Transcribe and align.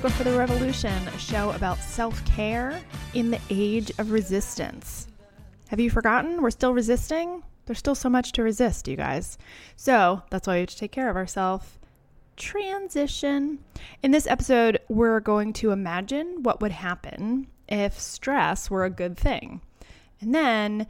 Yoga 0.00 0.14
for 0.14 0.24
the 0.24 0.38
Revolution, 0.38 1.08
a 1.08 1.18
show 1.18 1.50
about 1.50 1.76
self 1.76 2.24
care 2.24 2.80
in 3.12 3.30
the 3.30 3.40
age 3.50 3.92
of 3.98 4.12
resistance. 4.12 5.08
Have 5.68 5.78
you 5.78 5.90
forgotten? 5.90 6.40
We're 6.40 6.52
still 6.52 6.72
resisting? 6.72 7.42
There's 7.66 7.80
still 7.80 7.94
so 7.94 8.08
much 8.08 8.32
to 8.32 8.42
resist, 8.42 8.88
you 8.88 8.96
guys. 8.96 9.36
So 9.76 10.22
that's 10.30 10.46
why 10.46 10.54
we 10.54 10.60
have 10.60 10.70
to 10.70 10.78
take 10.78 10.90
care 10.90 11.10
of 11.10 11.16
ourselves. 11.16 11.66
Transition. 12.38 13.58
In 14.02 14.10
this 14.10 14.26
episode, 14.26 14.80
we're 14.88 15.20
going 15.20 15.52
to 15.54 15.70
imagine 15.70 16.44
what 16.44 16.62
would 16.62 16.72
happen 16.72 17.48
if 17.68 18.00
stress 18.00 18.70
were 18.70 18.86
a 18.86 18.90
good 18.90 19.18
thing. 19.18 19.60
And 20.22 20.34
then 20.34 20.86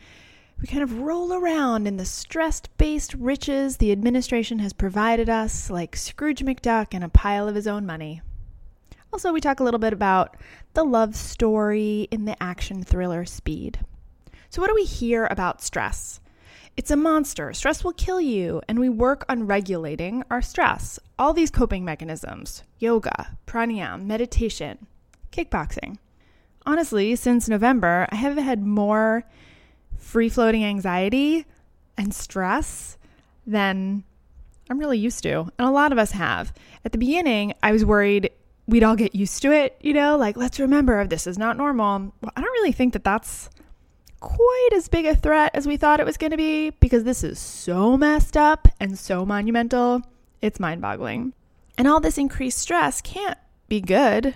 we 0.61 0.69
kind 0.69 0.85
of 0.85 1.01
roll 1.01 1.33
around 1.33 1.89
in 1.89 1.97
the 1.97 2.05
stress 2.05 2.63
based 2.79 3.15
riches 3.15 3.79
the 3.79 3.91
administration 3.91 4.61
has 4.61 4.73
provided 4.73 5.29
us, 5.29 5.69
like 5.69 5.97
Scrooge 5.97 6.45
McDuck 6.45 6.95
and 6.95 7.03
a 7.03 7.09
pile 7.09 7.49
of 7.49 7.57
his 7.57 7.67
own 7.67 7.85
money. 7.85 8.23
Also, 9.13 9.33
we 9.33 9.41
talk 9.41 9.61
a 9.61 9.65
little 9.65 9.81
bit 9.81 9.93
about 9.93 10.37
the 10.75 10.85
love 10.85 11.17
story 11.17 12.07
in 12.11 12.25
the 12.25 12.41
action 12.43 12.85
thriller 12.85 13.25
Speed. 13.25 13.81
So, 14.51 14.61
what 14.61 14.69
do 14.69 14.75
we 14.75 14.85
hear 14.85 15.27
about 15.31 15.63
stress? 15.63 16.21
It's 16.77 16.91
a 16.91 16.97
monster. 16.97 17.53
Stress 17.53 17.83
will 17.83 17.93
kill 17.93 18.21
you, 18.21 18.63
and 18.69 18.79
we 18.79 18.89
work 18.89 19.25
on 19.29 19.47
regulating 19.47 20.23
our 20.31 20.41
stress. 20.41 20.99
All 21.19 21.33
these 21.33 21.51
coping 21.51 21.85
mechanisms 21.85 22.63
yoga, 22.79 23.37
pranayama, 23.47 24.05
meditation, 24.05 24.87
kickboxing. 25.33 25.99
Honestly, 26.65 27.17
since 27.17 27.49
November, 27.49 28.07
I 28.11 28.17
have 28.17 28.37
had 28.37 28.65
more 28.65 29.25
free 29.99 30.29
floating 30.29 30.65
anxiety 30.65 31.47
and 31.97 32.15
stress 32.15 32.97
than 33.47 34.05
I'm 34.71 34.79
really 34.79 34.99
used 34.99 35.23
to. 35.25 35.51
And 35.59 35.69
a 35.69 35.71
lot 35.71 35.93
of 35.93 35.99
us 35.99 36.13
have. 36.13 36.53
At 36.85 36.93
the 36.93 36.99
beginning, 36.99 37.55
I 37.63 37.73
was 37.73 37.85
worried 37.85 38.31
we'd 38.71 38.85
all 38.85 38.97
get 38.97 39.15
used 39.15 39.43
to 39.43 39.53
it, 39.53 39.77
you 39.81 39.93
know, 39.93 40.17
like 40.17 40.37
let's 40.37 40.61
remember 40.61 41.07
this 41.07 41.27
is 41.27 41.37
not 41.37 41.57
normal. 41.57 42.13
Well, 42.21 42.33
I 42.37 42.41
don't 42.41 42.53
really 42.53 42.73
think 42.73 42.93
that 42.93 43.05
that's 43.05 43.51
quite 44.21 44.71
as 44.75 44.89
big 44.89 45.07
a 45.07 45.17
threat 45.17 45.51
as 45.55 45.67
we 45.67 45.77
thought 45.77 46.01
it 46.01 46.07
was 46.07 46.17
going 46.17 46.31
to 46.31 46.37
be 46.37 46.71
because 46.71 47.05
this 47.05 47.25
is 47.25 47.39
so 47.39 47.97
messed 47.97 48.37
up 48.37 48.69
and 48.79 48.99
so 48.99 49.27
monumental. 49.27 50.03
It's 50.41 50.61
mind 50.61 50.81
boggling. 50.81 51.33
And 51.77 51.89
all 51.89 52.01
this 52.01 52.19
increased 52.19 52.59
stress 52.59 53.01
can't 53.01 53.39
be 53.69 53.81
good, 53.81 54.35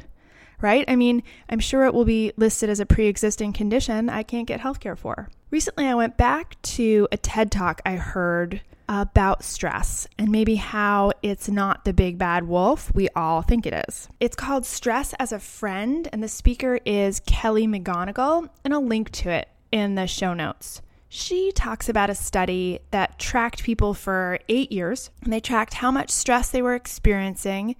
right? 0.61 0.85
I 0.89 0.97
mean, 0.97 1.23
I'm 1.49 1.61
sure 1.61 1.85
it 1.85 1.95
will 1.95 2.05
be 2.05 2.33
listed 2.37 2.71
as 2.71 2.81
a 2.81 2.87
pre 2.87 3.07
existing 3.07 3.53
condition 3.53 4.09
I 4.09 4.23
can't 4.23 4.49
get 4.49 4.61
healthcare 4.61 4.97
for. 4.97 5.29
Recently, 5.51 5.87
I 5.87 5.95
went 5.95 6.17
back 6.17 6.61
to 6.63 7.07
a 7.13 7.17
TED 7.17 7.53
talk 7.53 7.81
I 7.85 7.97
heard 7.97 8.63
about 8.89 9.43
stress 9.43 10.07
and 10.19 10.31
maybe 10.31 10.57
how 10.57 11.13
it's 11.23 11.49
not 11.49 11.85
the 11.85 11.93
big 11.93 12.19
bad 12.19 12.47
wolf 12.47 12.95
we 12.95 13.09
all 13.17 13.43
think 13.43 13.67
it 13.67 13.85
is. 13.89 14.09
It's 14.21 14.37
called 14.37 14.67
Stress 14.67 15.15
as 15.19 15.33
a 15.33 15.39
Friend, 15.39 16.09
and 16.13 16.23
the 16.23 16.29
speaker 16.29 16.79
is 16.85 17.21
Kelly 17.21 17.67
McGonigal, 17.67 18.49
and 18.65 18.75
I'll 18.75 18.85
link 18.85 19.11
to 19.13 19.31
it 19.31 19.49
in 19.73 19.95
the 19.95 20.07
show 20.07 20.35
notes. 20.35 20.83
She 21.09 21.53
talks 21.53 21.89
about 21.89 22.11
a 22.11 22.15
study 22.15 22.81
that 22.91 23.19
tracked 23.19 23.63
people 23.63 23.95
for 23.95 24.39
eight 24.49 24.73
years, 24.73 25.11
and 25.23 25.33
they 25.33 25.41
tracked 25.41 25.75
how 25.75 25.91
much 25.91 26.11
stress 26.11 26.51
they 26.51 26.63
were 26.63 26.75
experiencing, 26.75 27.77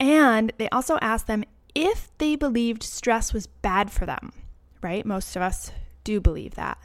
and 0.00 0.52
they 0.58 0.68
also 0.70 0.98
asked 1.00 1.28
them 1.28 1.44
if 1.74 2.10
they 2.18 2.36
believed 2.36 2.82
stress 2.82 3.32
was 3.32 3.46
bad 3.46 3.90
for 3.90 4.04
them, 4.04 4.32
right? 4.82 5.06
Most 5.06 5.36
of 5.36 5.42
us 5.42 5.70
do 6.04 6.20
believe 6.20 6.56
that. 6.56 6.78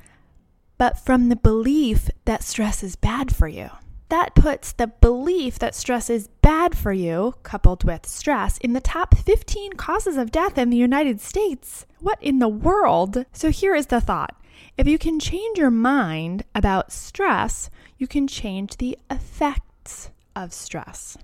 but 0.76 0.98
from 0.98 1.28
the 1.28 1.36
belief 1.36 2.10
that 2.24 2.42
stress 2.42 2.82
is 2.82 2.96
bad 2.96 3.32
for 3.32 3.46
you. 3.46 3.70
That 4.08 4.34
puts 4.34 4.72
the 4.72 4.86
belief 4.86 5.58
that 5.58 5.74
stress 5.74 6.08
is 6.08 6.28
bad 6.40 6.76
for 6.76 6.92
you, 6.92 7.34
coupled 7.42 7.84
with 7.84 8.06
stress, 8.06 8.56
in 8.58 8.72
the 8.72 8.80
top 8.80 9.16
15 9.16 9.74
causes 9.74 10.16
of 10.16 10.32
death 10.32 10.56
in 10.56 10.70
the 10.70 10.78
United 10.78 11.20
States. 11.20 11.84
What 12.00 12.18
in 12.22 12.38
the 12.38 12.48
world? 12.48 13.26
So 13.32 13.50
here 13.50 13.74
is 13.74 13.86
the 13.88 14.00
thought 14.00 14.34
if 14.76 14.86
you 14.86 14.98
can 14.98 15.20
change 15.20 15.58
your 15.58 15.70
mind 15.70 16.44
about 16.54 16.92
stress, 16.92 17.68
you 17.98 18.06
can 18.06 18.26
change 18.26 18.76
the 18.76 18.98
effects 19.10 20.10
of 20.34 20.52
stress. 20.52 21.18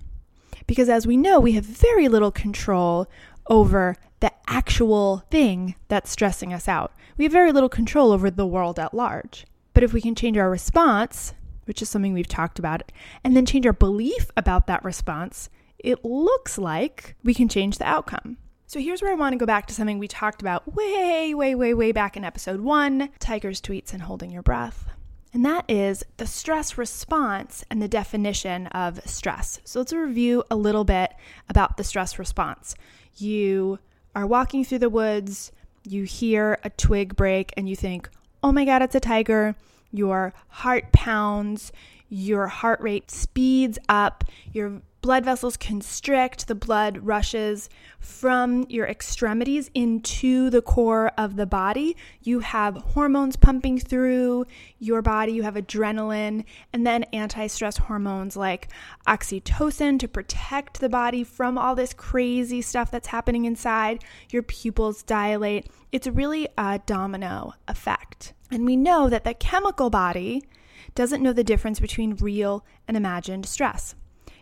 Because 0.67 0.89
as 0.89 1.07
we 1.07 1.17
know, 1.17 1.39
we 1.39 1.53
have 1.53 1.65
very 1.65 2.07
little 2.07 2.31
control 2.31 3.07
over 3.47 3.95
the 4.19 4.31
actual 4.47 5.23
thing 5.31 5.75
that's 5.87 6.11
stressing 6.11 6.53
us 6.53 6.67
out. 6.67 6.91
We 7.17 7.25
have 7.25 7.31
very 7.31 7.51
little 7.51 7.69
control 7.69 8.11
over 8.11 8.29
the 8.29 8.45
world 8.45 8.79
at 8.79 8.93
large. 8.93 9.45
But 9.73 9.83
if 9.83 9.93
we 9.93 10.01
can 10.01 10.15
change 10.15 10.37
our 10.37 10.49
response, 10.49 11.33
which 11.65 11.81
is 11.81 11.89
something 11.89 12.13
we've 12.13 12.27
talked 12.27 12.59
about, 12.59 12.91
and 13.23 13.35
then 13.35 13.45
change 13.45 13.65
our 13.65 13.73
belief 13.73 14.31
about 14.37 14.67
that 14.67 14.83
response, 14.83 15.49
it 15.79 16.03
looks 16.03 16.57
like 16.57 17.15
we 17.23 17.33
can 17.33 17.47
change 17.47 17.77
the 17.77 17.87
outcome. 17.87 18.37
So 18.67 18.79
here's 18.79 19.01
where 19.01 19.11
I 19.11 19.15
want 19.15 19.33
to 19.33 19.37
go 19.37 19.45
back 19.45 19.67
to 19.67 19.73
something 19.73 19.99
we 19.99 20.07
talked 20.07 20.41
about 20.41 20.75
way, 20.75 21.33
way, 21.35 21.53
way, 21.53 21.73
way 21.73 21.91
back 21.91 22.17
in 22.17 22.23
episode 22.23 22.61
one 22.61 23.09
Tiger's 23.19 23.61
tweets 23.61 23.93
and 23.93 24.01
holding 24.01 24.31
your 24.31 24.41
breath. 24.41 24.85
And 25.33 25.45
that 25.45 25.65
is 25.69 26.03
the 26.17 26.25
stress 26.25 26.77
response 26.77 27.63
and 27.69 27.81
the 27.81 27.87
definition 27.87 28.67
of 28.67 29.01
stress. 29.05 29.59
So 29.65 29.79
let's 29.79 29.91
review 29.93 30.43
a 30.49 30.55
little 30.55 30.85
bit 30.85 31.13
about 31.49 31.77
the 31.77 31.83
stress 31.83 32.17
response. 32.17 32.73
You 33.17 33.79
are 34.15 34.25
walking 34.25 34.63
through 34.63 34.79
the 34.79 34.89
woods, 34.89 35.51
you 35.83 36.03
hear 36.03 36.57
a 36.63 36.69
twig 36.69 37.15
break, 37.15 37.53
and 37.57 37.67
you 37.67 37.75
think, 37.75 38.09
oh 38.41 38.51
my 38.51 38.65
God, 38.65 38.81
it's 38.81 38.95
a 38.95 38.99
tiger. 38.99 39.55
Your 39.91 40.33
heart 40.47 40.91
pounds, 40.91 41.71
your 42.09 42.47
heart 42.47 42.81
rate 42.81 43.09
speeds 43.11 43.77
up, 43.89 44.23
your 44.51 44.81
blood 45.05 45.23
vessels 45.23 45.55
constrict, 45.55 46.47
the 46.47 46.55
blood 46.55 46.97
rushes 46.97 47.69
from 47.99 48.65
your 48.69 48.87
extremities 48.87 49.69
into 49.75 50.49
the 50.49 50.63
core 50.63 51.11
of 51.15 51.35
the 51.35 51.45
body. 51.45 51.95
You 52.23 52.39
have 52.39 52.75
hormones 52.77 53.35
pumping 53.35 53.77
through 53.77 54.47
your 54.79 55.03
body, 55.03 55.33
you 55.33 55.43
have 55.43 55.53
adrenaline, 55.53 56.43
and 56.73 56.87
then 56.87 57.03
anti 57.13 57.45
stress 57.45 57.77
hormones 57.77 58.35
like 58.35 58.69
oxytocin 59.07 59.99
to 59.99 60.07
protect 60.07 60.79
the 60.79 60.89
body 60.89 61.23
from 61.23 61.55
all 61.55 61.75
this 61.75 61.93
crazy 61.93 62.63
stuff 62.63 62.89
that's 62.89 63.09
happening 63.09 63.45
inside. 63.45 64.03
Your 64.31 64.41
pupils 64.41 65.03
dilate. 65.03 65.67
It's 65.91 66.07
really 66.07 66.47
a 66.57 66.81
domino 66.83 67.53
effect. 67.67 68.33
And 68.49 68.65
we 68.65 68.75
know 68.75 69.07
that 69.09 69.23
the 69.23 69.35
chemical 69.35 69.91
body 69.91 70.41
doesn't 70.95 71.21
know 71.21 71.31
the 71.31 71.43
difference 71.43 71.79
between 71.79 72.15
real 72.15 72.65
and 72.87 72.97
imagined 72.97 73.45
stress. 73.45 73.93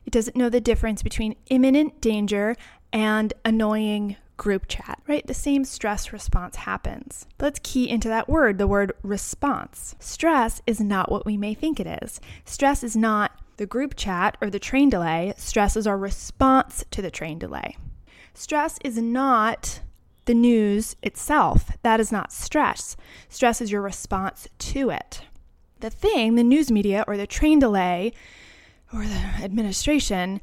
It 0.05 0.11
doesn't 0.11 0.35
know 0.35 0.49
the 0.49 0.61
difference 0.61 1.03
between 1.03 1.35
imminent 1.49 2.01
danger 2.01 2.55
and 2.91 3.33
annoying 3.45 4.17
group 4.37 4.67
chat, 4.67 4.99
right? 5.07 5.25
The 5.25 5.33
same 5.33 5.63
stress 5.63 6.11
response 6.11 6.57
happens. 6.57 7.27
But 7.37 7.45
let's 7.45 7.59
key 7.63 7.89
into 7.89 8.07
that 8.09 8.27
word, 8.27 8.57
the 8.57 8.67
word 8.67 8.93
response. 9.03 9.95
Stress 9.99 10.61
is 10.67 10.81
not 10.81 11.11
what 11.11 11.25
we 11.25 11.37
may 11.37 11.53
think 11.53 11.79
it 11.79 12.03
is. 12.03 12.19
Stress 12.45 12.83
is 12.83 12.95
not 12.95 13.31
the 13.57 13.65
group 13.65 13.95
chat 13.95 14.37
or 14.41 14.49
the 14.49 14.59
train 14.59 14.89
delay. 14.89 15.33
Stress 15.37 15.77
is 15.77 15.87
our 15.87 15.97
response 15.97 16.83
to 16.91 17.01
the 17.01 17.11
train 17.11 17.37
delay. 17.37 17.77
Stress 18.33 18.79
is 18.83 18.97
not 18.97 19.81
the 20.25 20.33
news 20.33 20.95
itself. 21.03 21.77
That 21.83 21.99
is 21.99 22.11
not 22.11 22.31
stress. 22.31 22.97
Stress 23.29 23.61
is 23.61 23.71
your 23.71 23.81
response 23.81 24.47
to 24.57 24.89
it. 24.89 25.21
The 25.81 25.89
thing, 25.89 26.35
the 26.35 26.43
news 26.43 26.71
media 26.71 27.03
or 27.07 27.17
the 27.17 27.27
train 27.27 27.59
delay, 27.59 28.13
or 28.93 29.05
the 29.05 29.43
administration 29.43 30.39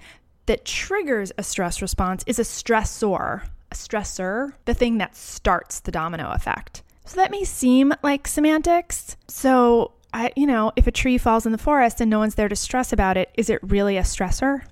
that 0.46 0.64
triggers 0.64 1.30
a 1.38 1.42
stress 1.42 1.80
response 1.80 2.24
is 2.26 2.38
a 2.38 2.42
stressor, 2.42 3.44
a 3.70 3.74
stressor, 3.74 4.52
the 4.64 4.74
thing 4.74 4.98
that 4.98 5.14
starts 5.16 5.80
the 5.80 5.92
domino 5.92 6.30
effect. 6.32 6.82
So 7.04 7.16
that 7.16 7.30
may 7.30 7.44
seem 7.44 7.92
like 8.02 8.26
semantics. 8.26 9.16
So, 9.28 9.92
I, 10.12 10.32
you 10.36 10.46
know, 10.46 10.72
if 10.76 10.86
a 10.86 10.92
tree 10.92 11.18
falls 11.18 11.46
in 11.46 11.52
the 11.52 11.58
forest 11.58 12.00
and 12.00 12.10
no 12.10 12.18
one's 12.18 12.34
there 12.34 12.48
to 12.48 12.56
stress 12.56 12.92
about 12.92 13.16
it, 13.16 13.30
is 13.34 13.48
it 13.50 13.60
really 13.62 13.96
a 13.96 14.02
stressor? 14.02 14.62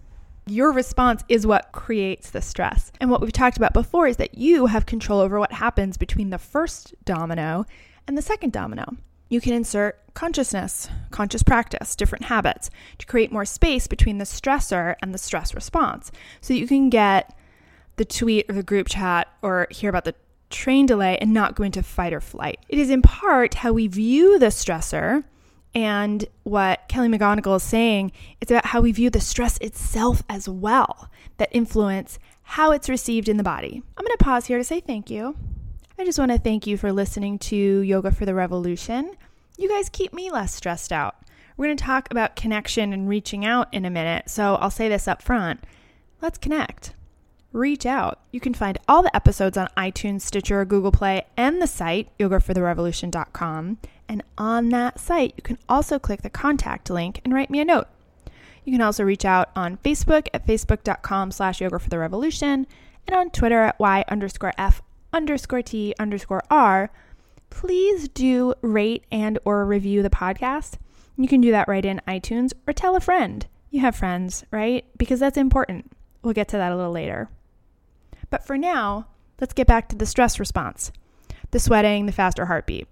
Your 0.47 0.73
response 0.73 1.23
is 1.29 1.47
what 1.47 1.73
creates 1.73 2.31
the 2.31 2.41
stress. 2.41 2.91
And 3.01 3.11
what 3.11 3.21
we've 3.21 3.33
talked 3.33 3.57
about 3.57 3.73
before 3.75 4.07
is 4.09 4.17
that 4.17 4.37
you 4.39 4.67
have 4.67 4.87
control 4.87 5.21
over 5.21 5.39
what 5.39 5.53
happens 5.53 5.97
between 5.97 6.31
the 6.31 6.39
first 6.39 6.95
domino 7.05 7.67
And 8.09 8.17
the 8.17 8.23
second 8.23 8.53
domino, 8.53 8.97
you 9.29 9.41
can 9.41 9.53
insert 9.53 10.01
consciousness, 10.19 10.89
conscious 11.13 11.45
practice, 11.45 11.95
different 11.95 12.25
habits 12.25 12.71
to 12.99 13.07
create 13.07 13.31
more 13.31 13.45
space 13.45 13.87
between 13.87 14.19
the 14.19 14.25
stressor 14.25 14.97
and 15.01 15.15
the 15.15 15.19
stress 15.19 15.55
response 15.55 16.11
so 16.41 16.53
you 16.53 16.67
can 16.67 16.91
get 16.91 17.39
the 17.99 18.05
tweet 18.05 18.45
or 18.51 18.55
the 18.55 18.65
group 18.65 18.89
chat 18.89 19.29
or 19.43 19.69
hear 19.71 19.89
about 19.89 20.05
the 20.05 20.17
train 20.51 20.87
delay 20.87 21.17
and 21.21 21.33
not 21.33 21.55
go 21.55 21.63
into 21.63 21.85
fight 21.85 22.13
or 22.13 22.21
flight. 22.21 22.59
It 22.69 22.81
is 22.81 22.91
in 22.91 23.01
part 23.01 23.55
how 23.55 23.73
we 23.73 23.87
view 23.87 24.41
the 24.41 24.47
stressor 24.47 25.23
and 25.73 26.25
what 26.43 26.89
Kelly 26.89 27.07
McGonigal 27.07 27.55
is 27.55 27.63
saying, 27.63 28.11
it's 28.41 28.51
about 28.51 28.67
how 28.67 28.81
we 28.81 28.91
view 28.91 29.11
the 29.11 29.21
stress 29.21 29.57
itself 29.59 30.25
as 30.29 30.49
well 30.49 31.09
that 31.37 31.49
influence 31.53 32.19
how 32.43 32.73
it's 32.73 32.89
received 32.89 33.29
in 33.29 33.37
the 33.37 33.45
body. 33.45 33.85
I'm 33.97 34.05
going 34.05 34.19
to 34.19 34.25
pause 34.25 34.47
here 34.47 34.59
to 34.59 34.65
say 34.65 34.81
thank 34.81 35.11
you. 35.11 35.37
I 35.97 36.05
just 36.05 36.19
want 36.19 36.33
to 36.33 36.39
thank 36.39 36.67
you 36.67 36.77
for 36.77 36.93
listening 36.93 37.39
to 37.39 37.57
Yoga 37.57 38.11
for 38.11 38.27
the 38.27 38.35
Revolution. 38.35 39.15
You 39.59 39.69
guys 39.69 39.89
keep 39.89 40.13
me 40.13 40.31
less 40.31 40.55
stressed 40.55 40.93
out. 40.93 41.17
We're 41.57 41.67
going 41.67 41.77
to 41.77 41.85
talk 41.85 42.09
about 42.13 42.37
connection 42.37 42.93
and 42.93 43.09
reaching 43.09 43.45
out 43.45 43.67
in 43.75 43.85
a 43.85 43.91
minute, 43.91 44.31
so 44.31 44.55
I'll 44.55 44.71
say 44.71 44.89
this 44.89 45.09
up 45.09 45.21
front. 45.21 45.65
Let's 46.23 46.39
connect. 46.39 46.95
Reach 47.53 47.85
out. 47.85 48.21
You 48.31 48.39
can 48.39 48.55
find 48.55 48.79
all 48.87 49.03
the 49.03 49.15
episodes 49.17 49.57
on 49.57 49.69
iTunes, 49.77 50.21
Stitcher, 50.21 50.65
Google 50.65 50.93
Play, 50.93 51.27
and 51.37 51.61
the 51.61 51.67
site, 51.67 52.17
yogafortherevolution.com. 52.19 53.79
And 54.09 54.23
on 54.39 54.69
that 54.69 55.01
site, 55.01 55.35
you 55.37 55.43
can 55.43 55.59
also 55.69 55.99
click 55.99 56.23
the 56.23 56.31
contact 56.31 56.89
link 56.89 57.21
and 57.25 57.35
write 57.35 57.51
me 57.51 57.59
a 57.59 57.65
note. 57.65 57.89
You 58.65 58.71
can 58.71 58.81
also 58.81 59.03
reach 59.03 59.25
out 59.25 59.51
on 59.57 59.79
Facebook 59.79 60.29
at 60.33 60.47
facebook.com 60.47 61.33
slash 61.33 61.61
yoga 61.61 61.81
for 61.81 61.91
the 61.91 61.99
revolution 61.99 62.65
and 63.09 63.17
on 63.17 63.31
Twitter 63.31 63.63
at 63.63 63.81
y 63.81 64.05
underscore 64.07 64.53
f 64.57 64.83
underscore 65.13 65.63
t 65.63 65.97
underscore 65.99 66.45
r. 66.49 66.93
Please 67.51 68.09
do 68.09 68.55
rate 68.63 69.05
and 69.11 69.39
or 69.45 69.65
review 69.65 70.03
the 70.03 70.11
podcast. 70.11 70.79
You 71.17 71.29
can 71.29 71.41
do 71.41 71.51
that 71.51 71.69
right 71.69 71.85
in 71.85 72.01
iTunes 72.07 72.53
or 72.67 72.73
tell 72.73 72.95
a 72.95 73.01
friend. 73.01 73.47
You 73.71 73.81
have 73.81 73.97
friends, 73.97 74.45
right? 74.51 74.85
Because 74.97 75.21
that's 75.21 75.37
important. 75.37 75.91
We'll 76.23 76.35
get 76.35 76.49
to 76.49 76.57
that 76.57 76.73
a 76.73 76.77
little 76.77 76.93
later. 76.93 77.29
But 78.31 78.47
for 78.47 78.57
now, 78.57 79.07
let's 79.41 79.55
get 79.55 79.67
back 79.67 79.89
to 79.89 79.97
the 79.97 80.07
stress 80.07 80.39
response 80.39 80.93
the 81.51 81.59
sweating, 81.59 82.05
the 82.05 82.13
faster 82.13 82.45
heartbeat. 82.45 82.87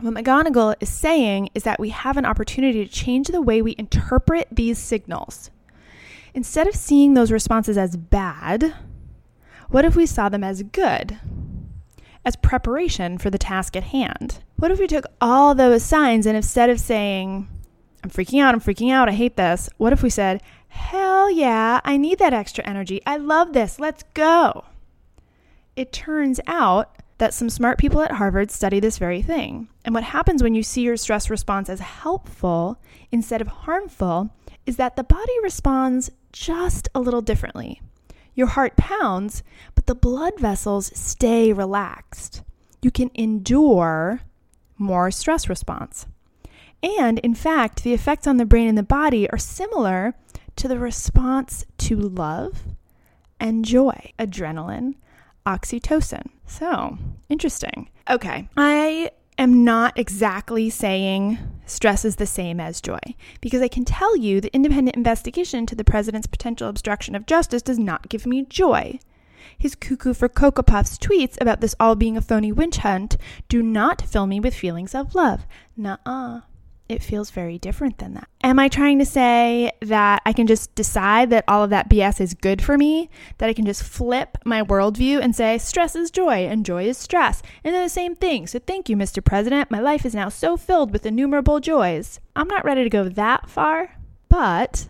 What 0.00 0.14
McGonigal 0.14 0.74
is 0.80 0.88
saying 0.88 1.50
is 1.54 1.62
that 1.62 1.78
we 1.78 1.90
have 1.90 2.16
an 2.16 2.24
opportunity 2.24 2.84
to 2.84 2.90
change 2.90 3.28
the 3.28 3.42
way 3.42 3.62
we 3.62 3.76
interpret 3.78 4.48
these 4.50 4.78
signals. 4.78 5.50
Instead 6.34 6.66
of 6.66 6.74
seeing 6.74 7.14
those 7.14 7.30
responses 7.30 7.76
as 7.76 7.96
bad, 7.96 8.74
what 9.68 9.84
if 9.84 9.94
we 9.94 10.06
saw 10.06 10.28
them 10.28 10.42
as 10.42 10.62
good? 10.62 11.18
As 12.24 12.36
preparation 12.36 13.16
for 13.16 13.30
the 13.30 13.38
task 13.38 13.76
at 13.76 13.84
hand? 13.84 14.42
What 14.56 14.70
if 14.70 14.78
we 14.78 14.86
took 14.86 15.06
all 15.20 15.54
those 15.54 15.82
signs 15.82 16.26
and 16.26 16.36
instead 16.36 16.68
of 16.68 16.78
saying, 16.78 17.48
I'm 18.04 18.10
freaking 18.10 18.42
out, 18.42 18.54
I'm 18.54 18.60
freaking 18.60 18.92
out, 18.92 19.08
I 19.08 19.12
hate 19.12 19.36
this, 19.36 19.70
what 19.78 19.92
if 19.92 20.02
we 20.02 20.10
said, 20.10 20.42
Hell 20.68 21.30
yeah, 21.30 21.80
I 21.84 21.96
need 21.96 22.18
that 22.18 22.34
extra 22.34 22.64
energy, 22.64 23.02
I 23.06 23.16
love 23.16 23.52
this, 23.52 23.80
let's 23.80 24.04
go? 24.14 24.64
It 25.76 25.92
turns 25.92 26.40
out 26.46 26.96
that 27.18 27.34
some 27.34 27.50
smart 27.50 27.78
people 27.78 28.00
at 28.02 28.12
Harvard 28.12 28.50
study 28.50 28.80
this 28.80 28.98
very 28.98 29.22
thing. 29.22 29.68
And 29.84 29.94
what 29.94 30.04
happens 30.04 30.42
when 30.42 30.54
you 30.54 30.62
see 30.62 30.82
your 30.82 30.96
stress 30.96 31.28
response 31.30 31.68
as 31.68 31.80
helpful 31.80 32.80
instead 33.12 33.40
of 33.40 33.48
harmful 33.48 34.30
is 34.66 34.76
that 34.76 34.96
the 34.96 35.04
body 35.04 35.32
responds 35.42 36.10
just 36.32 36.88
a 36.94 37.00
little 37.00 37.20
differently. 37.20 37.80
Your 38.34 38.48
heart 38.48 38.76
pounds, 38.76 39.42
but 39.74 39.86
the 39.86 39.94
blood 39.94 40.38
vessels 40.38 40.90
stay 40.94 41.52
relaxed. 41.52 42.42
You 42.82 42.90
can 42.90 43.10
endure 43.14 44.20
more 44.78 45.10
stress 45.10 45.48
response. 45.48 46.06
And 46.82 47.18
in 47.18 47.34
fact, 47.34 47.82
the 47.82 47.92
effects 47.92 48.26
on 48.26 48.38
the 48.38 48.46
brain 48.46 48.68
and 48.68 48.78
the 48.78 48.82
body 48.82 49.28
are 49.30 49.38
similar 49.38 50.14
to 50.56 50.68
the 50.68 50.78
response 50.78 51.66
to 51.78 51.96
love 51.96 52.62
and 53.38 53.64
joy, 53.64 54.12
adrenaline, 54.18 54.94
oxytocin. 55.46 56.28
So, 56.46 56.98
interesting. 57.28 57.90
Okay, 58.08 58.48
I 58.56 59.10
am 59.40 59.64
not 59.64 59.98
exactly 59.98 60.68
saying 60.68 61.38
stress 61.64 62.04
is 62.04 62.16
the 62.16 62.26
same 62.26 62.60
as 62.60 62.80
joy 62.80 62.98
because 63.40 63.62
I 63.62 63.68
can 63.68 63.84
tell 63.84 64.16
you 64.16 64.40
the 64.40 64.54
independent 64.54 64.96
investigation 64.96 65.60
into 65.60 65.74
the 65.74 65.84
president's 65.84 66.26
potential 66.26 66.68
obstruction 66.68 67.14
of 67.14 67.26
justice 67.26 67.62
does 67.62 67.78
not 67.78 68.08
give 68.08 68.26
me 68.26 68.44
joy. 68.44 68.98
His 69.56 69.74
cuckoo 69.74 70.12
for 70.12 70.28
Cocoa 70.28 70.62
Puffs 70.62 70.98
tweets 70.98 71.40
about 71.40 71.60
this 71.60 71.74
all 71.80 71.94
being 71.94 72.16
a 72.16 72.20
phony 72.20 72.52
witch 72.52 72.78
hunt 72.78 73.16
do 73.48 73.62
not 73.62 74.02
fill 74.02 74.26
me 74.26 74.40
with 74.40 74.54
feelings 74.54 74.94
of 74.94 75.14
love. 75.14 75.46
Nuh 75.76 75.96
uh 76.04 76.40
it 76.90 77.04
feels 77.04 77.30
very 77.30 77.56
different 77.56 77.98
than 77.98 78.14
that. 78.14 78.28
Am 78.42 78.58
I 78.58 78.68
trying 78.68 78.98
to 78.98 79.06
say 79.06 79.70
that 79.80 80.22
I 80.26 80.32
can 80.32 80.48
just 80.48 80.74
decide 80.74 81.30
that 81.30 81.44
all 81.46 81.62
of 81.62 81.70
that 81.70 81.88
BS 81.88 82.20
is 82.20 82.34
good 82.34 82.60
for 82.60 82.76
me? 82.76 83.08
That 83.38 83.48
I 83.48 83.52
can 83.52 83.64
just 83.64 83.84
flip 83.84 84.36
my 84.44 84.62
worldview 84.62 85.20
and 85.22 85.34
say 85.34 85.56
stress 85.58 85.94
is 85.94 86.10
joy 86.10 86.46
and 86.46 86.66
joy 86.66 86.88
is 86.88 86.98
stress, 86.98 87.42
and 87.62 87.72
they're 87.72 87.84
the 87.84 87.88
same 87.88 88.16
thing. 88.16 88.48
So 88.48 88.58
thank 88.58 88.88
you, 88.88 88.96
Mr. 88.96 89.24
President. 89.24 89.70
My 89.70 89.78
life 89.78 90.04
is 90.04 90.16
now 90.16 90.28
so 90.28 90.56
filled 90.56 90.92
with 90.92 91.06
innumerable 91.06 91.60
joys. 91.60 92.18
I'm 92.34 92.48
not 92.48 92.64
ready 92.64 92.82
to 92.82 92.90
go 92.90 93.08
that 93.08 93.48
far, 93.48 93.96
but 94.28 94.88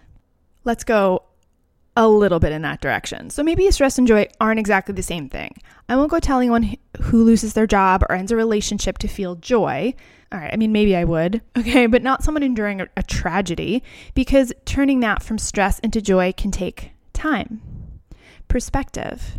let's 0.64 0.84
go 0.84 1.24
a 1.96 2.08
little 2.08 2.38
bit 2.38 2.52
in 2.52 2.62
that 2.62 2.80
direction. 2.80 3.30
So 3.30 3.42
maybe 3.42 3.70
stress 3.70 3.98
and 3.98 4.06
joy 4.06 4.28
aren't 4.40 4.60
exactly 4.60 4.94
the 4.94 5.02
same 5.02 5.28
thing. 5.28 5.56
I 5.88 5.96
won't 5.96 6.10
go 6.10 6.20
tell 6.20 6.38
anyone 6.38 6.76
who 7.02 7.24
loses 7.24 7.54
their 7.54 7.66
job 7.66 8.04
or 8.08 8.14
ends 8.14 8.30
a 8.30 8.36
relationship 8.36 8.98
to 8.98 9.08
feel 9.08 9.34
joy. 9.36 9.94
All 10.32 10.38
right, 10.38 10.52
I 10.52 10.56
mean, 10.56 10.72
maybe 10.72 10.94
I 10.94 11.04
would, 11.04 11.42
okay, 11.58 11.86
but 11.86 12.02
not 12.02 12.22
someone 12.22 12.42
enduring 12.42 12.80
a, 12.80 12.88
a 12.96 13.02
tragedy 13.02 13.82
because 14.14 14.52
turning 14.64 15.00
that 15.00 15.22
from 15.22 15.38
stress 15.38 15.78
into 15.80 16.00
joy 16.00 16.32
can 16.36 16.50
take 16.50 16.92
time. 17.12 17.60
Perspective. 18.48 19.38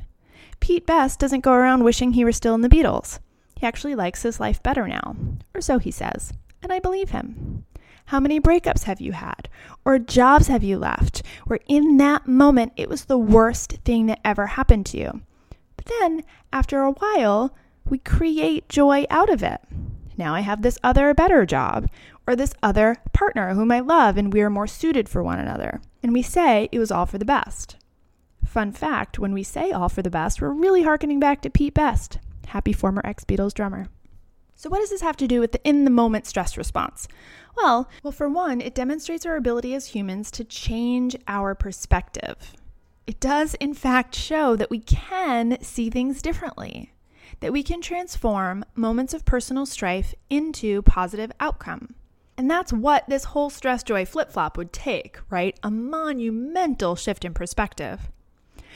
Pete 0.60 0.86
Best 0.86 1.20
doesn't 1.20 1.42
go 1.42 1.54
around 1.54 1.84
wishing 1.84 2.12
he 2.12 2.26
were 2.26 2.32
still 2.32 2.54
in 2.54 2.62
the 2.62 2.70
Beatles. 2.70 3.20
He 3.56 3.66
actually 3.66 3.96
likes 3.96 4.24
his 4.24 4.40
life 4.40 4.62
better 4.62 4.88
now, 4.88 5.16
or 5.56 5.62
so 5.62 5.80
he 5.80 5.92
says, 5.92 6.34
and 6.62 6.72
I 6.72 6.80
believe 6.80 7.10
him. 7.10 7.66
How 8.06 8.20
many 8.20 8.40
breakups 8.40 8.84
have 8.84 9.02
you 9.02 9.14
had? 9.14 9.50
Or 9.86 10.00
jobs 10.00 10.48
have 10.48 10.64
you 10.64 10.78
left 10.78 11.24
where 11.46 11.60
in 11.68 11.98
that 11.98 12.28
moment 12.28 12.74
it 12.76 12.90
was 12.90 13.06
the 13.06 13.18
worst 13.18 13.74
thing 13.86 14.08
that 14.08 14.20
ever 14.24 14.48
happened 14.48 14.86
to 14.88 14.98
you? 14.98 15.22
But 15.78 15.86
then, 15.86 16.24
after 16.54 16.82
a 16.82 16.92
while, 16.92 17.56
we 17.90 17.98
create 17.98 18.70
joy 18.70 19.06
out 19.10 19.30
of 19.30 19.44
it. 19.44 19.60
Now 20.18 20.36
I 20.36 20.42
have 20.42 20.62
this 20.62 20.78
other 20.84 21.14
better 21.14 21.46
job, 21.46 21.90
or 22.28 22.36
this 22.36 22.54
other 22.62 22.98
partner 23.14 23.54
whom 23.54 23.72
I 23.72 23.80
love, 23.80 24.18
and 24.18 24.32
we 24.32 24.42
are 24.42 24.50
more 24.50 24.68
suited 24.68 25.10
for 25.10 25.24
one 25.24 25.40
another. 25.40 25.82
And 26.04 26.14
we 26.14 26.22
say 26.22 26.70
it 26.72 26.80
was 26.80 26.92
all 26.92 27.06
for 27.06 27.18
the 27.18 27.26
best. 27.26 27.78
Fun 28.46 28.72
fact 28.72 29.18
when 29.18 29.34
we 29.34 29.44
say 29.44 29.72
all 29.72 29.90
for 29.90 30.02
the 30.02 30.10
best, 30.10 30.42
we're 30.42 30.50
really 30.50 30.84
harkening 30.84 31.20
back 31.20 31.42
to 31.42 31.50
Pete 31.50 31.74
Best, 31.74 32.20
happy 32.48 32.74
former 32.74 33.02
ex 33.04 33.24
Beatles 33.24 33.54
drummer. 33.54 33.88
So, 34.62 34.70
what 34.70 34.78
does 34.78 34.92
this 34.92 35.02
have 35.02 35.18
to 35.18 35.28
do 35.28 35.40
with 35.40 35.54
the 35.54 35.68
in 35.68 35.86
the 35.86 35.90
moment 35.90 36.28
stress 36.28 36.56
response? 36.56 37.08
Well, 37.58 37.90
well, 38.04 38.12
for 38.12 38.30
one, 38.30 38.62
it 38.62 38.76
demonstrates 38.76 39.26
our 39.26 39.36
ability 39.36 39.74
as 39.74 39.88
humans 39.88 40.30
to 40.30 40.44
change 40.44 41.16
our 41.28 41.56
perspective. 41.56 42.54
It 43.08 43.20
does, 43.20 43.56
in 43.56 43.74
fact, 43.74 44.14
show 44.14 44.56
that 44.56 44.70
we 44.70 44.78
can 44.78 45.60
see 45.64 45.90
things 45.90 46.22
differently, 46.22 46.94
that 47.40 47.52
we 47.52 47.64
can 47.64 47.82
transform 47.82 48.64
moments 48.76 49.16
of 49.16 49.26
personal 49.26 49.66
strife 49.66 50.14
into 50.30 50.84
positive 50.84 51.32
outcome. 51.40 51.96
And 52.38 52.48
that's 52.48 52.72
what 52.72 53.10
this 53.10 53.24
whole 53.24 53.50
stress 53.50 53.82
joy 53.82 54.06
flip 54.06 54.32
flop 54.32 54.58
would 54.58 54.72
take, 54.72 55.18
right? 55.32 55.60
A 55.64 55.72
monumental 55.72 56.96
shift 56.96 57.26
in 57.26 57.34
perspective. 57.34 58.12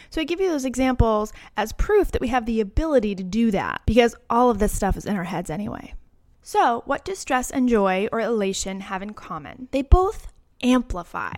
So 0.10 0.22
I 0.22 0.24
give 0.24 0.40
you 0.40 0.50
those 0.50 0.66
examples 0.66 1.34
as 1.58 1.74
proof 1.74 2.12
that 2.12 2.22
we 2.22 2.28
have 2.30 2.46
the 2.46 2.62
ability 2.62 3.16
to 3.16 3.24
do 3.24 3.52
that 3.52 3.82
because 3.86 4.16
all 4.30 4.50
of 4.50 4.60
this 4.60 4.74
stuff 4.74 4.98
is 4.98 5.06
in 5.06 5.16
our 5.16 5.24
heads 5.24 5.50
anyway. 5.50 5.94
So, 6.42 6.84
what 6.86 7.04
do 7.04 7.16
stress 7.16 7.50
and 7.50 7.68
joy 7.68 8.08
or 8.12 8.20
elation 8.20 8.82
have 8.82 9.02
in 9.02 9.14
common? 9.14 9.68
They 9.72 9.82
both 9.82 10.28
amplify, 10.62 11.34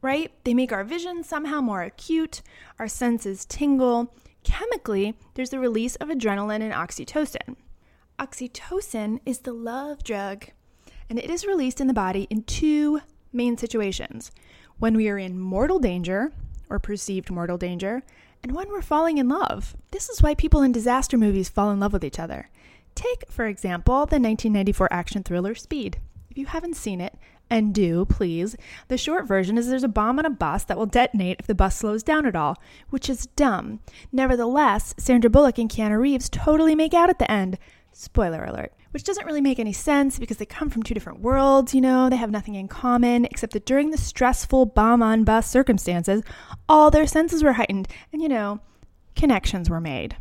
right? 0.00 0.32
They 0.42 0.52
make 0.52 0.72
our 0.72 0.82
vision 0.82 1.22
somehow 1.22 1.60
more 1.60 1.82
acute, 1.82 2.42
our 2.78 2.88
senses 2.88 3.44
tingle. 3.44 4.12
Chemically, 4.42 5.16
there's 5.34 5.50
the 5.50 5.60
release 5.60 5.94
of 5.96 6.08
adrenaline 6.08 6.60
and 6.60 6.72
oxytocin. 6.72 7.54
Oxytocin 8.18 9.20
is 9.24 9.38
the 9.38 9.52
love 9.52 10.02
drug, 10.02 10.46
and 11.08 11.20
it 11.20 11.30
is 11.30 11.46
released 11.46 11.80
in 11.80 11.86
the 11.86 11.94
body 11.94 12.26
in 12.28 12.42
two 12.42 13.00
main 13.32 13.56
situations 13.56 14.32
when 14.78 14.96
we 14.96 15.08
are 15.08 15.18
in 15.18 15.38
mortal 15.38 15.78
danger, 15.78 16.32
or 16.72 16.78
perceived 16.78 17.30
mortal 17.30 17.58
danger, 17.58 18.02
and 18.42 18.52
when 18.52 18.68
we're 18.68 18.82
falling 18.82 19.18
in 19.18 19.28
love. 19.28 19.76
This 19.90 20.08
is 20.08 20.22
why 20.22 20.34
people 20.34 20.62
in 20.62 20.72
disaster 20.72 21.18
movies 21.18 21.48
fall 21.48 21.70
in 21.70 21.78
love 21.78 21.92
with 21.92 22.04
each 22.04 22.18
other. 22.18 22.48
Take, 22.94 23.30
for 23.30 23.46
example, 23.46 23.94
the 23.94 24.18
1994 24.18 24.88
action 24.90 25.22
thriller 25.22 25.54
Speed. 25.54 25.98
If 26.30 26.38
you 26.38 26.46
haven't 26.46 26.76
seen 26.76 27.00
it, 27.00 27.14
and 27.50 27.74
do, 27.74 28.06
please, 28.06 28.56
the 28.88 28.96
short 28.96 29.28
version 29.28 29.58
is 29.58 29.68
there's 29.68 29.84
a 29.84 29.88
bomb 29.88 30.18
on 30.18 30.24
a 30.24 30.30
bus 30.30 30.64
that 30.64 30.78
will 30.78 30.86
detonate 30.86 31.36
if 31.38 31.46
the 31.46 31.54
bus 31.54 31.76
slows 31.76 32.02
down 32.02 32.24
at 32.24 32.34
all, 32.34 32.56
which 32.88 33.10
is 33.10 33.26
dumb. 33.36 33.80
Nevertheless, 34.10 34.94
Sandra 34.96 35.28
Bullock 35.28 35.58
and 35.58 35.68
Keanu 35.68 36.00
Reeves 36.00 36.30
totally 36.30 36.74
make 36.74 36.94
out 36.94 37.10
at 37.10 37.18
the 37.18 37.30
end. 37.30 37.58
Spoiler 37.92 38.44
alert. 38.44 38.72
Which 38.92 39.04
doesn't 39.04 39.26
really 39.26 39.40
make 39.40 39.58
any 39.58 39.72
sense 39.72 40.18
because 40.18 40.36
they 40.36 40.46
come 40.46 40.70
from 40.70 40.82
two 40.82 40.94
different 40.94 41.20
worlds, 41.20 41.74
you 41.74 41.80
know, 41.80 42.08
they 42.08 42.16
have 42.16 42.30
nothing 42.30 42.54
in 42.54 42.68
common 42.68 43.24
except 43.24 43.54
that 43.54 43.66
during 43.66 43.90
the 43.90 43.98
stressful 43.98 44.66
bomb 44.66 45.02
on 45.02 45.24
bus 45.24 45.50
circumstances, 45.50 46.22
all 46.68 46.90
their 46.90 47.06
senses 47.06 47.42
were 47.42 47.54
heightened 47.54 47.88
and, 48.12 48.22
you 48.22 48.28
know, 48.28 48.60
connections 49.16 49.68
were 49.68 49.80
made. 49.80 50.16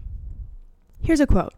Here's 1.01 1.19
a 1.19 1.27
quote 1.27 1.53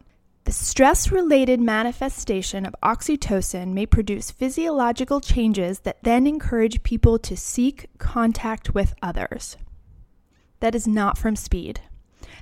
The 0.46 0.52
stress 0.52 1.12
related 1.12 1.60
manifestation 1.60 2.66
of 2.66 2.76
oxytocin 2.82 3.74
may 3.74 3.86
produce 3.86 4.32
physiological 4.32 5.22
changes 5.22 5.80
that 5.82 6.02
then 6.04 6.26
encourage 6.26 6.84
people 6.84 7.20
to 7.20 7.38
seek 7.38 7.88
contact 8.00 8.74
with 8.74 8.96
others. 9.02 9.56
That 10.62 10.76
is 10.76 10.88
not 10.88 11.18
from 11.18 11.36
speed. 11.36 11.82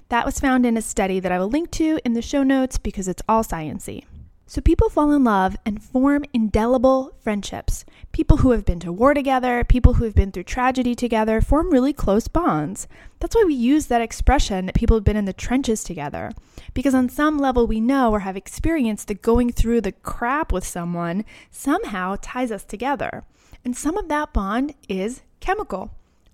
That 0.09 0.25
was 0.25 0.39
found 0.39 0.65
in 0.65 0.77
a 0.77 0.81
study 0.81 1.19
that 1.19 1.31
I 1.31 1.39
will 1.39 1.49
link 1.49 1.71
to 1.71 1.99
in 2.05 2.13
the 2.13 2.21
show 2.21 2.43
notes 2.43 2.77
because 2.77 3.07
it's 3.07 3.23
all 3.27 3.43
sciency. 3.43 4.05
So 4.51 4.59
people 4.59 4.89
fall 4.89 5.13
in 5.13 5.23
love 5.23 5.55
and 5.65 5.81
form 5.81 6.25
indelible 6.33 7.13
friendships. 7.21 7.85
People 8.11 8.35
who 8.35 8.51
have 8.51 8.65
been 8.65 8.81
to 8.81 8.91
war 8.91 9.13
together, 9.13 9.63
people 9.63 9.93
who 9.93 10.03
have 10.03 10.13
been 10.13 10.29
through 10.33 10.43
tragedy 10.43 10.93
together, 10.93 11.39
form 11.39 11.71
really 11.71 11.93
close 11.93 12.27
bonds. 12.27 12.85
That's 13.21 13.33
why 13.33 13.45
we 13.45 13.53
use 13.53 13.85
that 13.85 14.01
expression 14.01 14.65
that 14.65 14.75
people 14.75 14.97
have 14.97 15.05
been 15.05 15.15
in 15.15 15.23
the 15.23 15.31
trenches 15.31 15.85
together. 15.85 16.33
Because 16.73 16.93
on 16.93 17.07
some 17.07 17.39
level, 17.39 17.65
we 17.65 17.79
know 17.79 18.11
or 18.11 18.19
have 18.19 18.35
experienced 18.35 19.07
that 19.07 19.21
going 19.21 19.53
through 19.53 19.79
the 19.79 19.93
crap 19.93 20.51
with 20.51 20.67
someone 20.67 21.23
somehow 21.49 22.17
ties 22.21 22.51
us 22.51 22.65
together. 22.65 23.23
And 23.63 23.73
some 23.77 23.95
of 23.95 24.09
that 24.09 24.33
bond 24.33 24.73
is 24.89 25.21
chemical, 25.39 25.91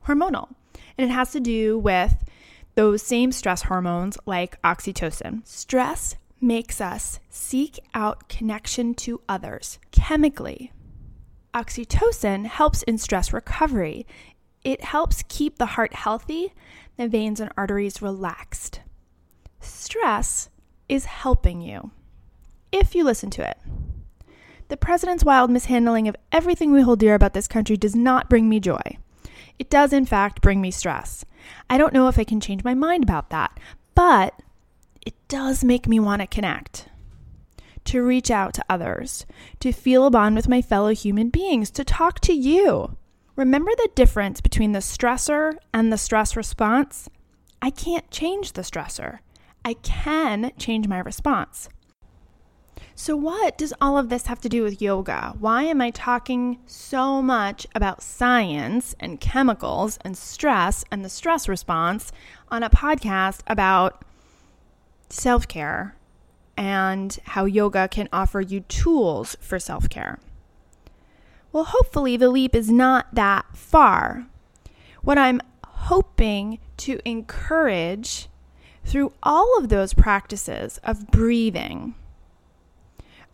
hormonal. 0.08 0.56
And 0.98 1.08
it 1.08 1.14
has 1.14 1.34
to 1.34 1.40
do 1.40 1.78
with 1.78 2.16
those 2.74 3.04
same 3.04 3.32
stress 3.32 3.62
hormones 3.62 4.18
like 4.26 4.60
oxytocin. 4.64 5.46
Stress 5.46 6.16
makes 6.40 6.80
us 6.80 7.20
seek 7.30 7.80
out 7.94 8.30
connection 8.30 8.94
to 8.94 9.22
others 9.28 9.80
chemically. 9.92 10.72
Oxytocin 11.54 12.46
helps 12.46 12.84
in 12.84 12.98
stress 12.98 13.34
recovery. 13.34 14.06
It 14.64 14.84
helps 14.84 15.24
keep 15.28 15.58
the 15.58 15.66
heart 15.66 15.94
healthy, 15.94 16.54
the 16.98 17.08
veins 17.08 17.40
and 17.40 17.52
arteries 17.58 18.02
relaxed. 18.02 18.82
Stress 19.60 20.50
is 20.88 21.06
helping 21.06 21.62
you 21.62 21.92
if 22.72 22.94
you 22.94 23.04
listen 23.04 23.30
to 23.32 23.50
it. 23.50 23.58
The 24.70 24.78
president's 24.78 25.24
wild 25.24 25.50
mishandling 25.50 26.08
of 26.08 26.16
everything 26.32 26.72
we 26.72 26.82
hold 26.82 27.00
dear 27.00 27.16
about 27.16 27.34
this 27.34 27.48
country 27.48 27.78
does 27.78 27.96
not 27.96 28.30
bring 28.30 28.50
me 28.50 28.60
joy. 28.60 28.98
It 29.58 29.70
does, 29.70 29.94
in 29.94 30.06
fact, 30.06 30.42
bring 30.42 30.62
me 30.62 30.72
stress. 30.72 31.26
I 31.70 31.78
don't 31.78 31.94
know 31.94 32.08
if 32.08 32.20
I 32.20 32.24
can 32.24 32.42
change 32.42 32.64
my 32.64 32.74
mind 32.74 33.04
about 33.04 33.30
that, 33.30 33.60
but 33.96 34.40
it 35.08 35.16
does 35.30 35.64
make 35.64 35.88
me 35.88 36.02
want 36.02 36.20
to 36.22 36.28
connect, 36.28 36.90
to 37.86 38.04
reach 38.04 38.30
out 38.30 38.54
to 38.54 38.66
others, 38.70 39.26
to 39.62 39.72
feel 39.72 40.06
a 40.06 40.12
bond 40.12 40.36
with 40.36 40.50
my 40.50 40.62
fellow 40.62 40.94
human 40.94 41.30
beings, 41.30 41.72
to 41.72 41.86
talk 41.86 42.20
to 42.20 42.34
you. 42.34 42.98
Remember 43.38 43.72
the 43.78 43.90
difference 43.96 44.42
between 44.42 44.74
the 44.74 44.80
stressor 44.80 45.54
and 45.74 45.94
the 45.94 45.98
stress 45.98 46.36
response? 46.36 47.08
I 47.62 47.70
can't 47.70 48.12
change 48.12 48.52
the 48.52 48.64
stressor. 48.64 49.20
I 49.64 49.76
can 49.76 50.52
change 50.58 50.90
my 50.90 51.00
response. 51.00 51.70
So, 52.94 53.16
what 53.16 53.58
does 53.58 53.74
all 53.80 53.98
of 53.98 54.10
this 54.10 54.26
have 54.26 54.42
to 54.42 54.50
do 54.50 54.62
with 54.62 54.82
yoga? 54.82 55.36
Why 55.40 55.64
am 55.64 55.80
I 55.80 55.92
talking 55.92 56.60
so 56.66 57.22
much 57.22 57.66
about 57.74 58.04
science 58.04 58.94
and 59.00 59.22
chemicals 59.22 60.00
and 60.02 60.18
stress 60.18 60.84
and 60.92 61.06
the 61.06 61.10
stress 61.10 61.48
response 61.48 62.12
on 62.50 62.62
a 62.62 62.70
podcast 62.70 63.40
about 63.48 64.04
self 65.10 65.48
care 65.48 65.96
and 66.58 67.20
how 67.26 67.46
yoga 67.46 67.88
can 67.88 68.10
offer 68.12 68.42
you 68.42 68.62
tools 68.62 69.38
for 69.40 69.60
self 69.60 69.90
care. 69.90 70.20
Well, 71.52 71.66
hopefully, 71.66 72.18
the 72.18 72.30
leap 72.30 72.56
is 72.56 72.70
not 72.70 73.08
that 73.14 73.46
far. 73.56 74.28
What 75.02 75.18
I'm 75.18 75.42
hoping 75.64 76.60
to 76.78 77.00
encourage 77.06 78.28
through 78.84 79.14
all 79.24 79.58
of 79.58 79.70
those 79.70 79.94
practices 79.94 80.80
of 80.84 81.08
breathing, 81.08 81.96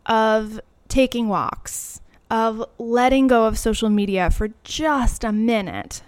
of 0.05 0.59
taking 0.87 1.27
walks, 1.27 2.01
of 2.29 2.65
letting 2.77 3.27
go 3.27 3.45
of 3.45 3.57
social 3.57 3.89
media 3.89 4.29
for 4.29 4.49
just 4.63 5.23
a 5.23 5.31
minute 5.31 6.03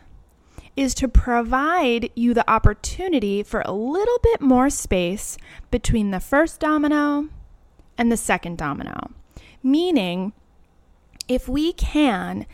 is 0.75 0.94
to 0.96 1.08
provide 1.08 2.10
you 2.15 2.34
the 2.34 2.50
opportunity 2.50 3.44
for 3.44 3.62
a 3.62 3.72
little 3.72 4.20
bit 4.22 4.41
more 4.41 4.70
space 4.70 5.38
between 5.72 6.12
the 6.12 6.20
first 6.20 6.60
domino 6.60 7.29
and 7.98 8.12
the 8.12 8.17
second 8.17 8.58
domino. 8.58 9.12
Meaning, 9.63 10.34
if 11.27 11.48
we 11.48 11.74
can 11.74 12.46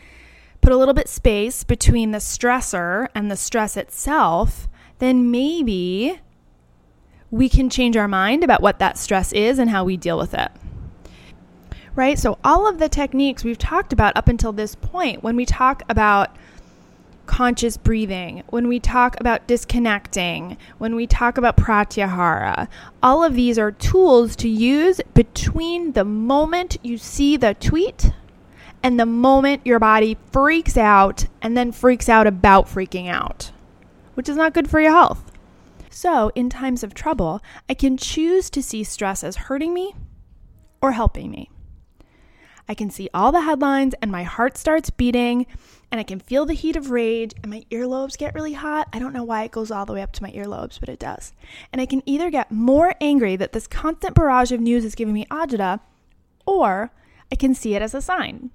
put 0.60 0.72
a 0.72 0.76
little 0.76 0.94
bit 0.94 1.08
space 1.08 1.64
between 1.64 2.12
the 2.12 2.18
stressor 2.18 3.08
and 3.14 3.30
the 3.30 3.36
stress 3.36 3.76
itself, 3.76 4.68
then 4.98 5.30
maybe 5.30 6.20
we 7.30 7.48
can 7.48 7.68
change 7.68 7.96
our 7.96 8.06
mind 8.06 8.44
about 8.44 8.62
what 8.62 8.78
that 8.78 8.96
stress 8.96 9.32
is 9.32 9.58
and 9.58 9.70
how 9.70 9.84
we 9.84 9.96
deal 9.96 10.16
with 10.16 10.34
it. 10.34 10.50
Right? 11.94 12.18
So, 12.18 12.38
all 12.44 12.66
of 12.66 12.78
the 12.78 12.88
techniques 12.88 13.44
we've 13.44 13.58
talked 13.58 13.92
about 13.92 14.16
up 14.16 14.28
until 14.28 14.52
this 14.52 14.74
point, 14.74 15.22
when 15.22 15.36
we 15.36 15.44
talk 15.44 15.82
about 15.88 16.36
conscious 17.32 17.78
breathing, 17.78 18.42
when 18.50 18.68
we 18.68 18.78
talk 18.78 19.18
about 19.18 19.46
disconnecting, 19.46 20.54
when 20.76 20.94
we 20.94 21.06
talk 21.06 21.38
about 21.38 21.56
pratyahara, 21.56 22.68
all 23.02 23.24
of 23.24 23.34
these 23.34 23.58
are 23.58 23.72
tools 23.72 24.36
to 24.36 24.50
use 24.50 25.00
between 25.14 25.92
the 25.92 26.04
moment 26.04 26.76
you 26.82 26.98
see 26.98 27.38
the 27.38 27.54
tweet 27.54 28.12
and 28.82 29.00
the 29.00 29.06
moment 29.06 29.62
your 29.64 29.78
body 29.78 30.18
freaks 30.30 30.76
out 30.76 31.24
and 31.40 31.56
then 31.56 31.72
freaks 31.72 32.06
out 32.06 32.26
about 32.26 32.66
freaking 32.66 33.08
out, 33.08 33.50
which 34.12 34.28
is 34.28 34.36
not 34.36 34.52
good 34.52 34.68
for 34.68 34.78
your 34.78 34.92
health. 34.92 35.32
So, 35.88 36.30
in 36.34 36.50
times 36.50 36.84
of 36.84 36.92
trouble, 36.92 37.40
I 37.66 37.72
can 37.72 37.96
choose 37.96 38.50
to 38.50 38.62
see 38.62 38.84
stress 38.84 39.24
as 39.24 39.36
hurting 39.36 39.72
me 39.72 39.94
or 40.82 40.92
helping 40.92 41.30
me. 41.30 41.50
I 42.68 42.74
can 42.74 42.90
see 42.90 43.08
all 43.14 43.32
the 43.32 43.40
headlines 43.40 43.94
and 44.02 44.12
my 44.12 44.22
heart 44.22 44.58
starts 44.58 44.90
beating 44.90 45.46
and 45.92 46.00
I 46.00 46.04
can 46.04 46.18
feel 46.18 46.46
the 46.46 46.54
heat 46.54 46.74
of 46.74 46.90
rage 46.90 47.34
and 47.42 47.52
my 47.52 47.64
earlobes 47.70 48.16
get 48.16 48.34
really 48.34 48.54
hot. 48.54 48.88
I 48.94 48.98
don't 48.98 49.12
know 49.12 49.24
why 49.24 49.44
it 49.44 49.50
goes 49.50 49.70
all 49.70 49.84
the 49.84 49.92
way 49.92 50.00
up 50.00 50.12
to 50.12 50.22
my 50.22 50.30
earlobes, 50.30 50.80
but 50.80 50.88
it 50.88 50.98
does. 50.98 51.34
And 51.70 51.82
I 51.82 51.86
can 51.86 52.02
either 52.06 52.30
get 52.30 52.50
more 52.50 52.94
angry 52.98 53.36
that 53.36 53.52
this 53.52 53.66
constant 53.66 54.14
barrage 54.14 54.52
of 54.52 54.60
news 54.60 54.86
is 54.86 54.94
giving 54.94 55.12
me 55.12 55.26
agita, 55.26 55.80
or 56.46 56.92
I 57.30 57.36
can 57.36 57.54
see 57.54 57.74
it 57.74 57.82
as 57.82 57.92
a 57.94 58.00
sign. 58.00 58.50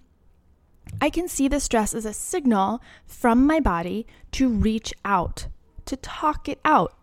I 0.99 1.11
can 1.11 1.27
see 1.27 1.47
the 1.47 1.59
stress 1.59 1.93
as 1.93 2.05
a 2.05 2.13
signal 2.13 2.81
from 3.05 3.45
my 3.45 3.59
body 3.59 4.07
to 4.31 4.49
reach 4.49 4.91
out, 5.05 5.45
to 5.85 5.95
talk 5.95 6.49
it 6.49 6.59
out, 6.65 6.95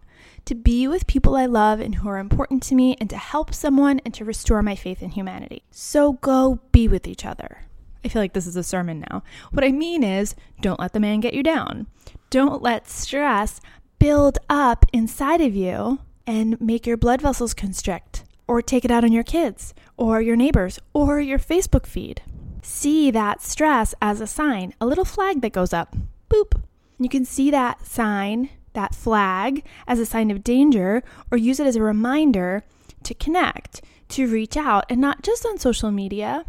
to 0.46 0.56
be 0.56 0.88
with 0.88 1.06
people 1.06 1.36
I 1.36 1.46
love 1.46 1.78
and 1.78 1.94
who 1.96 2.08
are 2.08 2.18
important 2.18 2.64
to 2.64 2.74
me, 2.74 2.96
and 3.00 3.08
to 3.10 3.16
help 3.16 3.54
someone 3.54 4.00
and 4.04 4.12
to 4.14 4.24
restore 4.24 4.62
my 4.62 4.74
faith 4.74 5.00
in 5.00 5.10
humanity. 5.10 5.62
So 5.70 6.14
go 6.14 6.58
be 6.72 6.88
with 6.88 7.06
each 7.06 7.24
other. 7.24 7.66
I 8.04 8.08
feel 8.08 8.20
like 8.20 8.34
this 8.34 8.46
is 8.46 8.56
a 8.56 8.62
sermon 8.62 9.04
now. 9.10 9.22
What 9.50 9.64
I 9.64 9.72
mean 9.72 10.04
is, 10.04 10.34
don't 10.60 10.78
let 10.78 10.92
the 10.92 11.00
man 11.00 11.20
get 11.20 11.34
you 11.34 11.42
down. 11.42 11.86
Don't 12.30 12.62
let 12.62 12.88
stress 12.88 13.60
build 13.98 14.38
up 14.50 14.84
inside 14.92 15.40
of 15.40 15.54
you 15.54 16.00
and 16.26 16.60
make 16.60 16.86
your 16.86 16.96
blood 16.96 17.22
vessels 17.22 17.54
constrict, 17.54 18.24
or 18.46 18.60
take 18.60 18.84
it 18.84 18.90
out 18.90 19.04
on 19.04 19.12
your 19.12 19.22
kids, 19.22 19.72
or 19.96 20.20
your 20.20 20.36
neighbors, 20.36 20.78
or 20.92 21.20
your 21.20 21.38
Facebook 21.38 21.86
feed. 21.86 22.22
See 22.62 23.10
that 23.10 23.42
stress 23.42 23.94
as 24.02 24.20
a 24.20 24.26
sign, 24.26 24.74
a 24.80 24.86
little 24.86 25.04
flag 25.04 25.40
that 25.42 25.52
goes 25.52 25.72
up. 25.72 25.96
Boop. 26.28 26.60
You 26.98 27.08
can 27.08 27.24
see 27.24 27.50
that 27.50 27.86
sign, 27.86 28.50
that 28.72 28.94
flag, 28.94 29.64
as 29.86 29.98
a 29.98 30.06
sign 30.06 30.30
of 30.30 30.44
danger, 30.44 31.02
or 31.30 31.38
use 31.38 31.60
it 31.60 31.66
as 31.66 31.76
a 31.76 31.82
reminder 31.82 32.64
to 33.02 33.14
connect, 33.14 33.82
to 34.10 34.26
reach 34.26 34.56
out, 34.56 34.84
and 34.88 35.00
not 35.00 35.22
just 35.22 35.44
on 35.44 35.58
social 35.58 35.90
media, 35.90 36.44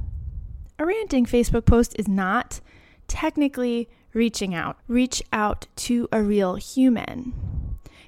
a 0.77 0.85
ranting 0.85 1.25
Facebook 1.25 1.65
post 1.65 1.95
is 1.97 2.07
not 2.07 2.59
technically 3.07 3.89
reaching 4.13 4.53
out. 4.53 4.77
Reach 4.87 5.21
out 5.31 5.67
to 5.75 6.07
a 6.11 6.21
real 6.21 6.55
human 6.55 7.33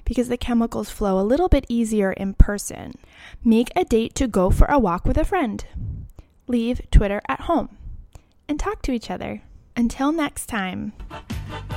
because 0.04 0.28
the 0.28 0.36
chemicals 0.36 0.90
flow 0.90 1.20
a 1.20 1.22
little 1.22 1.48
bit 1.48 1.66
easier 1.68 2.12
in 2.12 2.34
person. 2.34 2.94
Make 3.44 3.70
a 3.76 3.84
date 3.84 4.14
to 4.16 4.26
go 4.26 4.50
for 4.50 4.66
a 4.66 4.78
walk 4.78 5.04
with 5.04 5.18
a 5.18 5.24
friend. 5.24 5.64
Leave 6.46 6.80
Twitter 6.90 7.20
at 7.28 7.42
home 7.42 7.76
and 8.48 8.58
talk 8.58 8.82
to 8.82 8.92
each 8.92 9.10
other. 9.10 9.42
Until 9.76 10.10
next 10.10 10.46
time, 10.46 10.92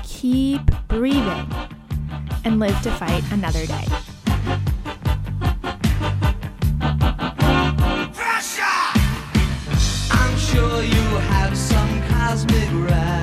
keep 0.03 0.61
breathing 0.87 1.47
and 2.43 2.59
live 2.59 2.81
to 2.81 2.91
fight 2.91 3.23
another 3.31 3.65
day. 3.65 3.85
sure 10.51 10.83
you 10.83 11.05
have 11.31 11.57
some 11.57 12.01
cosmic 12.09 12.69
wrath. 12.73 13.20